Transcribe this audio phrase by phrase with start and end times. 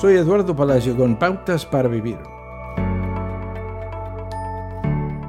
[0.00, 2.16] Soy Eduardo Palacio con Pautas para Vivir.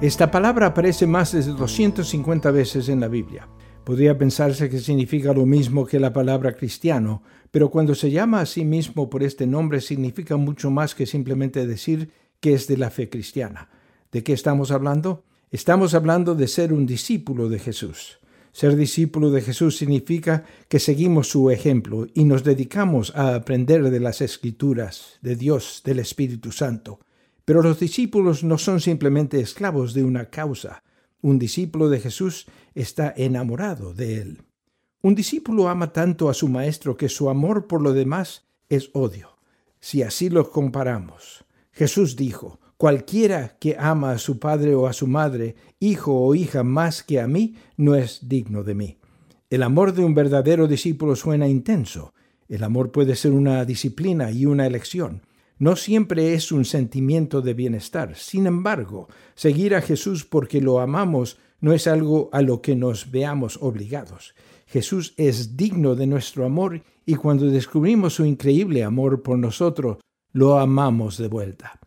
[0.00, 3.48] Esta palabra aparece más de 250 veces en la Biblia.
[3.84, 8.46] Podría pensarse que significa lo mismo que la palabra cristiano, pero cuando se llama a
[8.46, 12.10] sí mismo por este nombre significa mucho más que simplemente decir
[12.40, 13.70] que es de la fe cristiana.
[14.10, 15.22] ¿De qué estamos hablando?
[15.52, 18.18] Estamos hablando de ser un discípulo de Jesús.
[18.56, 24.00] Ser discípulo de Jesús significa que seguimos su ejemplo y nos dedicamos a aprender de
[24.00, 26.98] las escrituras, de Dios, del Espíritu Santo.
[27.44, 30.82] Pero los discípulos no son simplemente esclavos de una causa.
[31.20, 34.42] Un discípulo de Jesús está enamorado de él.
[35.02, 39.36] Un discípulo ama tanto a su maestro que su amor por lo demás es odio.
[39.80, 45.06] Si así lo comparamos, Jesús dijo, Cualquiera que ama a su padre o a su
[45.06, 48.98] madre, hijo o hija más que a mí, no es digno de mí.
[49.48, 52.12] El amor de un verdadero discípulo suena intenso.
[52.48, 55.22] El amor puede ser una disciplina y una elección.
[55.58, 58.14] No siempre es un sentimiento de bienestar.
[58.14, 63.10] Sin embargo, seguir a Jesús porque lo amamos no es algo a lo que nos
[63.10, 64.34] veamos obligados.
[64.66, 69.96] Jesús es digno de nuestro amor y cuando descubrimos su increíble amor por nosotros,
[70.32, 71.80] lo amamos de vuelta.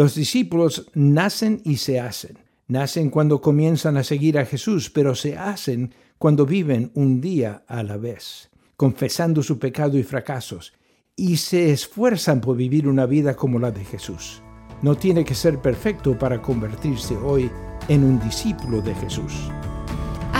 [0.00, 2.38] Los discípulos nacen y se hacen.
[2.68, 7.82] Nacen cuando comienzan a seguir a Jesús, pero se hacen cuando viven un día a
[7.82, 8.48] la vez,
[8.78, 10.72] confesando su pecado y fracasos,
[11.16, 14.40] y se esfuerzan por vivir una vida como la de Jesús.
[14.80, 17.50] No tiene que ser perfecto para convertirse hoy
[17.88, 19.50] en un discípulo de Jesús.